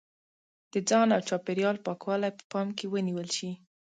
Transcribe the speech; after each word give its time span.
د 0.73 0.73
ځان 0.89 1.07
او 1.15 1.21
چاپېریال 1.29 1.77
پاکوالی 1.85 2.31
په 2.37 2.43
پام 2.51 2.67
کې 2.77 2.85
ونیول 2.93 3.27
شي. 3.37 3.51